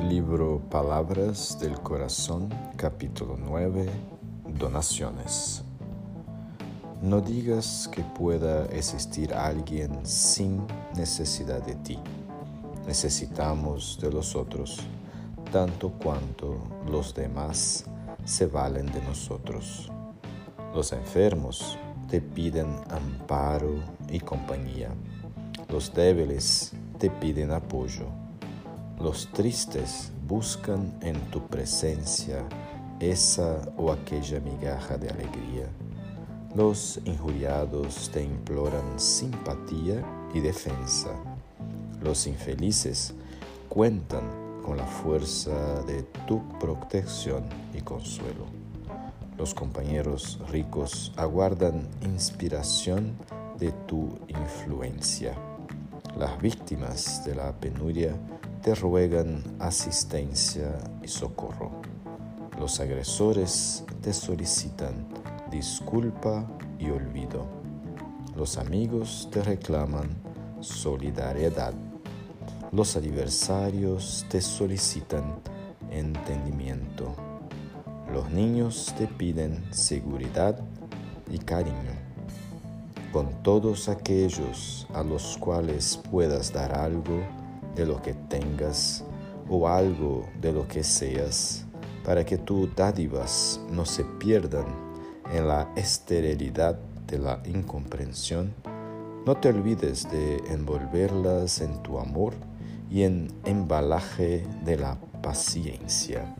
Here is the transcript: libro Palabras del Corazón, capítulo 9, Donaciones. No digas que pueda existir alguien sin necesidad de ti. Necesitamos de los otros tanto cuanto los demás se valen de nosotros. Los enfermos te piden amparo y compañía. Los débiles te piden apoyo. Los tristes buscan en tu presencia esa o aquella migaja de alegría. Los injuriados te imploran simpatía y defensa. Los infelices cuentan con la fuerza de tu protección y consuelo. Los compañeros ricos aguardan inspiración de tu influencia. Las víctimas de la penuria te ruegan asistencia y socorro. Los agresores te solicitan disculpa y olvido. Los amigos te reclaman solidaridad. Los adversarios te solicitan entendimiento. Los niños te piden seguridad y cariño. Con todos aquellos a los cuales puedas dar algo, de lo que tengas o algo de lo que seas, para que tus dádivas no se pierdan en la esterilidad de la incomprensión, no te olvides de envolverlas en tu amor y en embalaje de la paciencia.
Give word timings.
libro 0.00 0.62
Palabras 0.70 1.58
del 1.60 1.78
Corazón, 1.80 2.48
capítulo 2.76 3.36
9, 3.38 3.90
Donaciones. 4.58 5.62
No 7.02 7.20
digas 7.20 7.90
que 7.92 8.02
pueda 8.02 8.64
existir 8.66 9.34
alguien 9.34 10.06
sin 10.06 10.66
necesidad 10.96 11.62
de 11.64 11.74
ti. 11.74 11.98
Necesitamos 12.86 13.98
de 14.00 14.10
los 14.10 14.34
otros 14.34 14.80
tanto 15.52 15.90
cuanto 15.90 16.56
los 16.90 17.14
demás 17.14 17.84
se 18.24 18.46
valen 18.46 18.86
de 18.86 19.02
nosotros. 19.02 19.90
Los 20.74 20.92
enfermos 20.92 21.78
te 22.08 22.22
piden 22.22 22.68
amparo 22.88 23.74
y 24.08 24.20
compañía. 24.20 24.88
Los 25.68 25.92
débiles 25.92 26.72
te 26.98 27.10
piden 27.10 27.50
apoyo. 27.50 28.21
Los 29.02 29.26
tristes 29.32 30.12
buscan 30.28 30.96
en 31.00 31.16
tu 31.32 31.44
presencia 31.48 32.44
esa 33.00 33.60
o 33.76 33.90
aquella 33.90 34.38
migaja 34.38 34.96
de 34.96 35.08
alegría. 35.08 35.66
Los 36.54 37.00
injuriados 37.04 38.10
te 38.12 38.22
imploran 38.22 39.00
simpatía 39.00 40.04
y 40.32 40.38
defensa. 40.38 41.10
Los 42.00 42.28
infelices 42.28 43.12
cuentan 43.68 44.22
con 44.64 44.76
la 44.76 44.86
fuerza 44.86 45.82
de 45.82 46.04
tu 46.28 46.40
protección 46.60 47.42
y 47.74 47.80
consuelo. 47.80 48.46
Los 49.36 49.52
compañeros 49.52 50.38
ricos 50.48 51.12
aguardan 51.16 51.88
inspiración 52.02 53.16
de 53.58 53.72
tu 53.88 54.16
influencia. 54.28 55.34
Las 56.16 56.40
víctimas 56.40 57.24
de 57.24 57.34
la 57.34 57.52
penuria 57.52 58.14
te 58.62 58.74
ruegan 58.74 59.42
asistencia 59.58 60.78
y 61.02 61.08
socorro. 61.08 61.70
Los 62.58 62.80
agresores 62.80 63.84
te 64.02 64.12
solicitan 64.12 65.08
disculpa 65.50 66.46
y 66.78 66.90
olvido. 66.90 67.46
Los 68.36 68.56
amigos 68.56 69.28
te 69.32 69.42
reclaman 69.42 70.10
solidaridad. 70.60 71.74
Los 72.72 72.96
adversarios 72.96 74.24
te 74.30 74.40
solicitan 74.40 75.40
entendimiento. 75.90 77.14
Los 78.12 78.30
niños 78.30 78.94
te 78.96 79.06
piden 79.06 79.64
seguridad 79.72 80.58
y 81.30 81.38
cariño. 81.38 82.11
Con 83.12 83.42
todos 83.42 83.88
aquellos 83.88 84.86
a 84.94 85.02
los 85.02 85.36
cuales 85.38 86.00
puedas 86.10 86.52
dar 86.52 86.72
algo, 86.74 87.20
de 87.74 87.86
lo 87.86 88.00
que 88.02 88.14
tengas 88.14 89.04
o 89.48 89.68
algo 89.68 90.26
de 90.40 90.52
lo 90.52 90.66
que 90.66 90.82
seas, 90.82 91.66
para 92.04 92.24
que 92.24 92.38
tus 92.38 92.74
dádivas 92.74 93.60
no 93.70 93.84
se 93.84 94.04
pierdan 94.04 94.66
en 95.32 95.48
la 95.48 95.70
esterilidad 95.76 96.78
de 97.06 97.18
la 97.18 97.42
incomprensión, 97.44 98.54
no 99.26 99.36
te 99.36 99.48
olvides 99.48 100.10
de 100.10 100.38
envolverlas 100.52 101.60
en 101.60 101.82
tu 101.82 101.98
amor 101.98 102.34
y 102.90 103.02
en 103.02 103.28
embalaje 103.44 104.44
de 104.64 104.76
la 104.76 104.98
paciencia. 105.22 106.34